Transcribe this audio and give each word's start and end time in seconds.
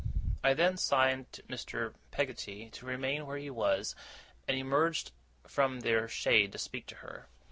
I 0.43 0.55
then 0.55 0.77
signed 0.77 1.31
to 1.33 1.43
Mr. 1.43 1.93
Peggotty 2.09 2.71
to 2.71 2.87
remain 2.87 3.27
where 3.27 3.37
he 3.37 3.51
was, 3.51 3.93
and 4.47 4.57
emerged 4.57 5.11
from 5.45 5.81
their 5.81 6.07
shade 6.07 6.53
to 6.53 6.57
speak 6.57 6.87
to 6.87 6.95
her. 7.05 7.27